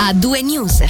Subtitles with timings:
[0.00, 0.82] A due news.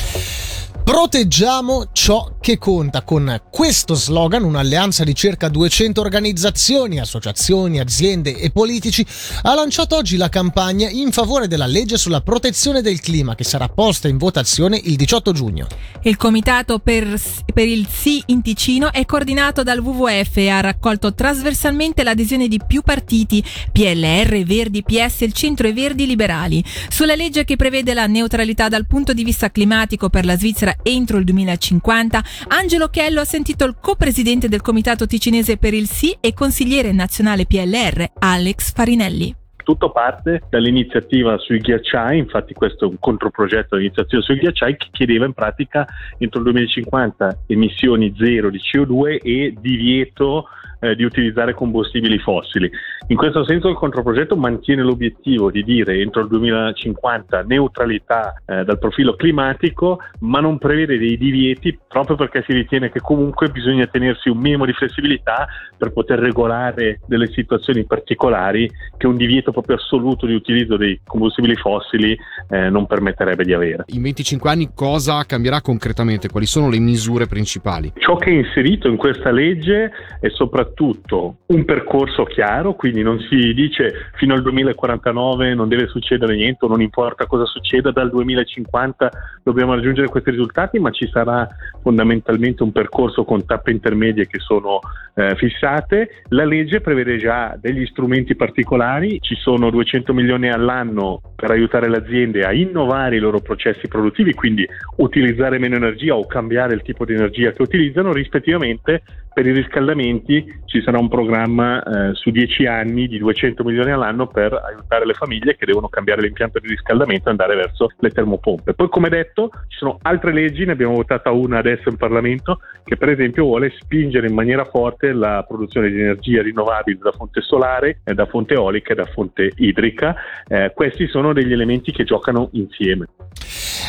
[0.88, 3.02] Proteggiamo ciò che conta.
[3.02, 9.04] Con questo slogan, un'alleanza di circa 200 organizzazioni, associazioni, aziende e politici
[9.42, 13.68] ha lanciato oggi la campagna in favore della legge sulla protezione del clima che sarà
[13.68, 15.66] posta in votazione il 18 giugno.
[16.04, 17.20] Il comitato per,
[17.52, 22.62] per il Sì in Ticino è coordinato dal WWF e ha raccolto trasversalmente l'adesione di
[22.66, 28.06] più partiti, PLR, Verdi, PS, il Centro e Verdi Liberali, sulla legge che prevede la
[28.06, 33.24] neutralità dal punto di vista climatico per la Svizzera entro il 2050, Angelo Chello ha
[33.24, 39.34] sentito il co-presidente del Comitato Ticinese per il Sì e consigliere nazionale PLR, Alex Farinelli.
[39.68, 45.26] Tutto parte dall'iniziativa sui ghiacciai, infatti questo è un controprogetto dell'iniziativa sui ghiacciai che chiedeva
[45.26, 50.46] in pratica entro il 2050 emissioni zero di CO2 e divieto
[50.80, 52.70] eh, di utilizzare combustibili fossili.
[53.08, 58.78] In questo senso il controprogetto mantiene l'obiettivo di dire entro il 2050 neutralità eh, dal
[58.78, 64.28] profilo climatico, ma non prevede dei divieti proprio perché si ritiene che comunque bisogna tenersi
[64.28, 70.26] un minimo di flessibilità per poter regolare delle situazioni particolari che un divieto proprio assoluto
[70.26, 72.16] di utilizzo dei combustibili fossili
[72.50, 73.84] eh, non permetterebbe di avere.
[73.88, 76.28] In 25 anni cosa cambierà concretamente?
[76.28, 77.92] Quali sono le misure principali?
[77.96, 83.18] Ciò che è inserito in questa legge è soprattutto soprattutto un percorso chiaro, quindi non
[83.20, 89.10] si dice fino al 2049 non deve succedere niente, non importa cosa succeda, dal 2050
[89.42, 91.48] dobbiamo raggiungere questi risultati, ma ci sarà
[91.82, 94.80] fondamentalmente un percorso con tappe intermedie che sono
[95.14, 96.22] eh, fissate.
[96.28, 101.98] La legge prevede già degli strumenti particolari, ci sono 200 milioni all'anno per aiutare le
[101.98, 104.66] aziende a innovare i loro processi produttivi, quindi
[104.96, 109.02] utilizzare meno energia o cambiare il tipo di energia che utilizzano, rispettivamente
[109.38, 114.26] per i riscaldamenti ci sarà un programma eh, su 10 anni di 200 milioni all'anno
[114.26, 118.74] per aiutare le famiglie che devono cambiare l'impianto di riscaldamento e andare verso le termopompe.
[118.74, 122.96] Poi come detto ci sono altre leggi, ne abbiamo votata una adesso in Parlamento, che
[122.96, 128.00] per esempio vuole spingere in maniera forte la produzione di energia rinnovabile da fonte solare,
[128.02, 130.16] da fonte eolica e da fonte idrica.
[130.48, 133.06] Eh, questi sono degli elementi che giocano insieme.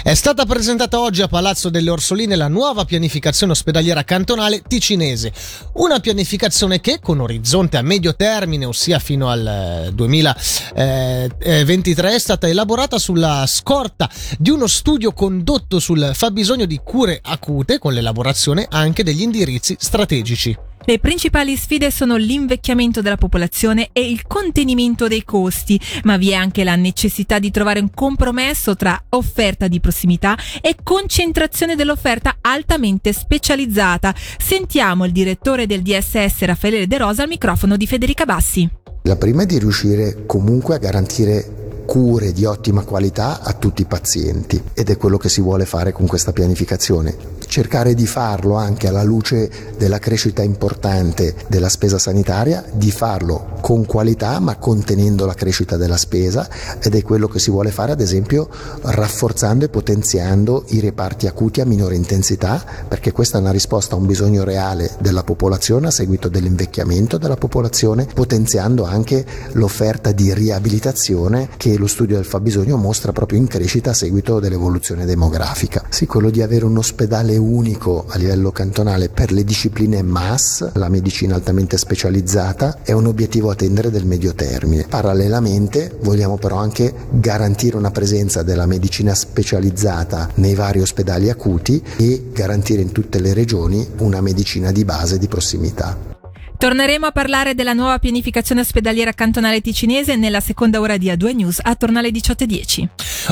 [0.01, 5.33] È stata presentata oggi a Palazzo delle Orsoline la nuova pianificazione ospedaliera cantonale ticinese,
[5.73, 12.19] una pianificazione che con orizzonte a medio termine, ossia fino al 2023, eh, eh, è
[12.19, 18.67] stata elaborata sulla scorta di uno studio condotto sul fabbisogno di cure acute con l'elaborazione
[18.69, 20.68] anche degli indirizzi strategici.
[20.85, 26.33] Le principali sfide sono l'invecchiamento della popolazione e il contenimento dei costi, ma vi è
[26.33, 33.13] anche la necessità di trovare un compromesso tra offerta di prossimità e concentrazione dell'offerta altamente
[33.13, 34.15] specializzata.
[34.37, 38.67] Sentiamo il direttore del DSS Raffaele De Rosa al microfono di Federica Bassi.
[39.03, 43.85] La prima è di riuscire comunque a garantire cure di ottima qualità a tutti i
[43.85, 47.38] pazienti ed è quello che si vuole fare con questa pianificazione.
[47.49, 53.87] Cercare di farlo anche alla luce della crescita importante della spesa sanitaria, di farlo con
[53.87, 56.47] qualità ma contenendo la crescita della spesa
[56.79, 58.47] ed è quello che si vuole fare ad esempio
[58.81, 63.97] rafforzando e potenziando i reparti acuti a minore intensità perché questa è una risposta a
[63.97, 71.49] un bisogno reale della popolazione a seguito dell'invecchiamento della popolazione, potenziando anche l'offerta di riabilitazione
[71.57, 75.83] che lo studio del fabbisogno mostra proprio in crescita a seguito dell'evoluzione demografica.
[75.89, 80.89] Sì, quello di avere un ospedale unico a livello cantonale per le discipline MAS, la
[80.89, 84.85] medicina altamente specializzata, è un obiettivo a tendere del medio termine.
[84.87, 92.29] Parallelamente vogliamo però anche garantire una presenza della medicina specializzata nei vari ospedali acuti e
[92.33, 96.18] garantire in tutte le regioni una medicina di base di prossimità.
[96.59, 101.59] Torneremo a parlare della nuova pianificazione ospedaliera cantonale ticinese nella seconda ora di A2 News
[101.63, 102.87] attorno alle 18.10.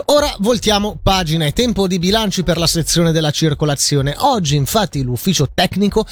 [0.06, 4.16] Ora voltiamo pagina, è tempo di bilanci per la sezione della circolazione.
[4.20, 6.06] Oggi infatti l'ufficio tecnico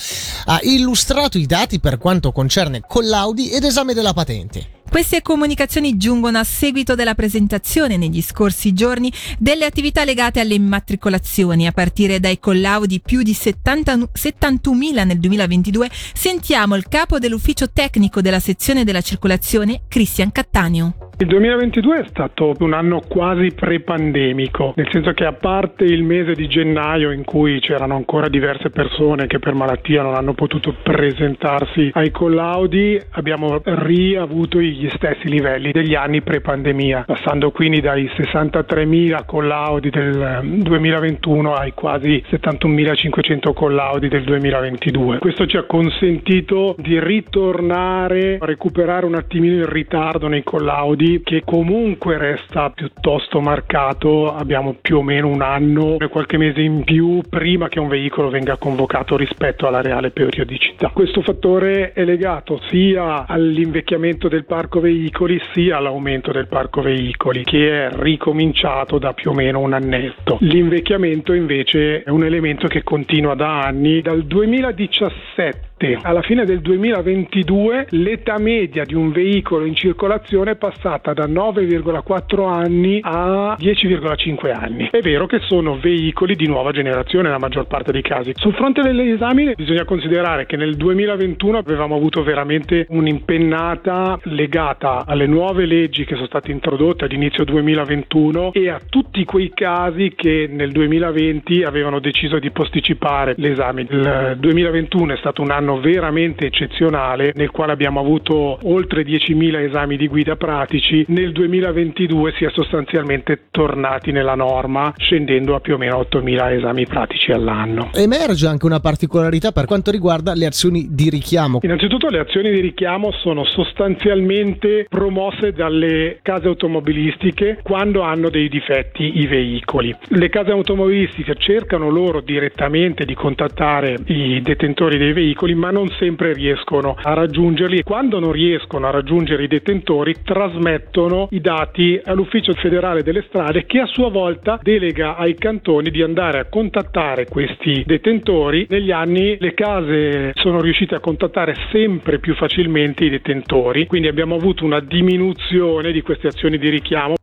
[0.43, 4.74] ha illustrato i dati per quanto concerne collaudi ed esame della patente.
[4.95, 11.67] Queste comunicazioni giungono a seguito della presentazione negli scorsi giorni delle attività legate alle immatricolazioni.
[11.67, 18.21] A partire dai collaudi più di 70, 71.000 nel 2022, sentiamo il capo dell'ufficio tecnico
[18.21, 21.04] della sezione della circolazione, Cristian Cattaneo.
[21.17, 26.33] Il 2022 è stato un anno quasi pre-pandemico, nel senso che a parte il mese
[26.33, 31.89] di gennaio in cui c'erano ancora diverse persone che per malattia non hanno potuto presentarsi
[31.93, 39.89] ai collaudi, abbiamo riavuto gli stessi livelli degli anni pre-pandemia, passando quindi dai 63.000 collaudi
[39.89, 45.19] del 2021 ai quasi 71.500 collaudi del 2022.
[45.19, 51.21] Questo ci ha consentito di ritornare a recuperare un attimino il ritardo nei collaudi quindi
[51.23, 56.83] che comunque resta piuttosto marcato, abbiamo più o meno un anno e qualche mese in
[56.83, 60.89] più prima che un veicolo venga convocato rispetto alla reale periodicità.
[60.89, 67.85] Questo fattore è legato sia all'invecchiamento del parco veicoli sia all'aumento del parco veicoli che
[67.85, 70.37] è ricominciato da più o meno un annetto.
[70.41, 77.87] L'invecchiamento invece è un elemento che continua da anni, dal 2017 alla fine del 2022
[77.89, 84.87] l'età media di un veicolo in circolazione è passata da 9,4 anni a 10,5 anni.
[84.89, 88.31] È vero che sono veicoli di nuova generazione nella maggior parte dei casi.
[88.35, 95.27] Sul fronte degli esami bisogna considerare che nel 2021 avevamo avuto veramente un'impennata legata alle
[95.27, 100.47] nuove leggi che sono state introdotte ad inizio 2021 e a tutti quei casi che
[100.49, 103.81] nel 2020 avevano deciso di posticipare l'esame.
[103.89, 109.67] Il 2021 è stato un anno anno veramente eccezionale nel quale abbiamo avuto oltre 10.000
[109.67, 115.73] esami di guida pratici, nel 2022 si è sostanzialmente tornati nella norma scendendo a più
[115.73, 117.89] o meno 8.000 esami pratici all'anno.
[117.93, 121.59] Emerge anche una particolarità per quanto riguarda le azioni di richiamo.
[121.63, 129.19] Innanzitutto le azioni di richiamo sono sostanzialmente promosse dalle case automobilistiche quando hanno dei difetti
[129.19, 129.95] i veicoli.
[130.09, 136.33] Le case automobilistiche cercano loro direttamente di contattare i detentori dei veicoli ma non sempre
[136.33, 142.53] riescono a raggiungerli e quando non riescono a raggiungere i detentori trasmettono i dati all'Ufficio
[142.53, 147.83] federale delle strade che a sua volta delega ai cantoni di andare a contattare questi
[147.85, 148.67] detentori.
[148.69, 154.35] Negli anni le case sono riuscite a contattare sempre più facilmente i detentori, quindi abbiamo
[154.35, 157.15] avuto una diminuzione di queste azioni di richiamo.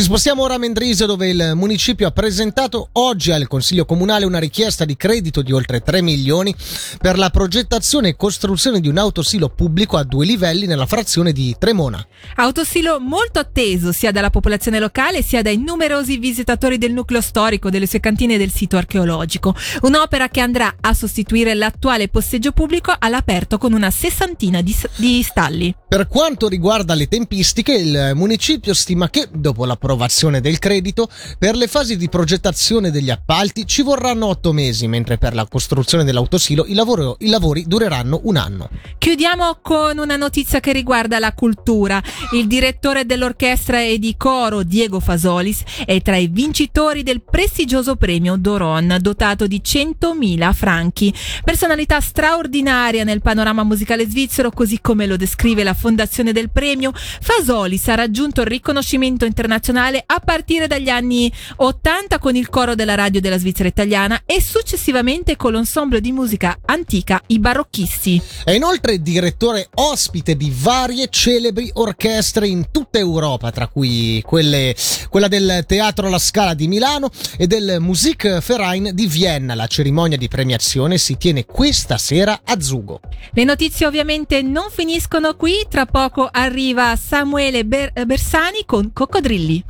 [0.00, 4.38] Ci spostiamo ora a Mendrisio dove il municipio ha presentato oggi al Consiglio Comunale una
[4.38, 6.56] richiesta di credito di oltre 3 milioni
[6.98, 11.54] per la progettazione e costruzione di un autosilo pubblico a due livelli nella frazione di
[11.58, 12.02] Tremona.
[12.36, 17.86] Autosilo molto atteso sia dalla popolazione locale sia dai numerosi visitatori del nucleo storico, delle
[17.86, 19.54] sue cantine e del sito archeologico.
[19.82, 25.74] Un'opera che andrà a sostituire l'attuale posteggio pubblico all'aperto con una sessantina di, di stalli.
[25.86, 31.08] Per quanto riguarda le tempistiche, il municipio stima che dopo la l'approvazione del credito,
[31.38, 36.04] per le fasi di progettazione degli appalti ci vorranno otto mesi, mentre per la costruzione
[36.04, 38.70] dell'autosilo i, lavoro, i lavori dureranno un anno.
[38.98, 42.02] Chiudiamo con una notizia che riguarda la cultura.
[42.32, 48.36] Il direttore dell'orchestra e di coro Diego Fasolis è tra i vincitori del prestigioso premio
[48.36, 51.12] Doron, dotato di 100.000 franchi.
[51.42, 57.88] Personalità straordinaria nel panorama musicale svizzero, così come lo descrive la fondazione del premio, Fasolis
[57.88, 62.94] ha raggiunto il riconoscimento internazionale nazionale a partire dagli anni 80 con il coro della
[62.94, 68.20] radio della Svizzera italiana e successivamente con l'ensemble di musica antica I Barocchisti.
[68.44, 74.74] È inoltre direttore ospite di varie celebri orchestre in tutta Europa, tra cui quelle,
[75.08, 79.54] quella del Teatro La Scala di Milano e del Musikverein di Vienna.
[79.54, 83.00] La cerimonia di premiazione si tiene questa sera a Zugo.
[83.32, 89.69] Le notizie ovviamente non finiscono qui, tra poco arriva Samuele Ber- Bersani con Coccodrilli.